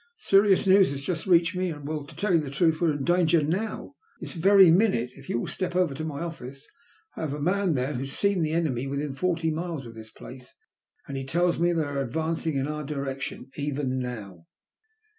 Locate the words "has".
0.89-1.03, 7.99-8.11